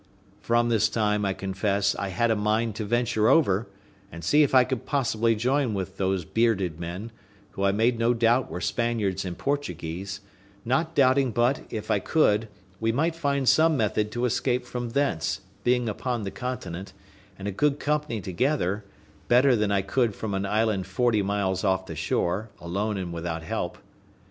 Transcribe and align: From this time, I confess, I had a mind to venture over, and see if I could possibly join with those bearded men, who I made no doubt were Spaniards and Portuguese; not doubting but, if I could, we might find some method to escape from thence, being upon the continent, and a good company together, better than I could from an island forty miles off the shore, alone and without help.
From 0.39 0.69
this 0.69 0.89
time, 0.89 1.25
I 1.25 1.33
confess, 1.33 1.93
I 1.93 2.07
had 2.07 2.31
a 2.31 2.35
mind 2.35 2.73
to 2.77 2.85
venture 2.85 3.29
over, 3.29 3.67
and 4.11 4.23
see 4.23 4.41
if 4.41 4.55
I 4.55 4.63
could 4.63 4.83
possibly 4.87 5.35
join 5.35 5.75
with 5.75 5.97
those 5.97 6.25
bearded 6.25 6.79
men, 6.79 7.11
who 7.51 7.61
I 7.63 7.71
made 7.71 7.99
no 7.99 8.15
doubt 8.15 8.49
were 8.49 8.61
Spaniards 8.61 9.25
and 9.25 9.37
Portuguese; 9.37 10.21
not 10.65 10.95
doubting 10.95 11.29
but, 11.29 11.61
if 11.69 11.91
I 11.91 11.99
could, 11.99 12.47
we 12.79 12.91
might 12.91 13.13
find 13.15 13.47
some 13.47 13.77
method 13.77 14.11
to 14.13 14.25
escape 14.25 14.65
from 14.65 14.89
thence, 14.89 15.41
being 15.63 15.87
upon 15.87 16.23
the 16.23 16.31
continent, 16.31 16.93
and 17.37 17.47
a 17.47 17.51
good 17.51 17.79
company 17.79 18.21
together, 18.21 18.83
better 19.27 19.55
than 19.55 19.71
I 19.71 19.83
could 19.83 20.15
from 20.15 20.33
an 20.33 20.47
island 20.47 20.87
forty 20.87 21.21
miles 21.21 21.63
off 21.63 21.85
the 21.85 21.95
shore, 21.95 22.49
alone 22.59 22.97
and 22.97 23.13
without 23.13 23.43
help. 23.43 23.77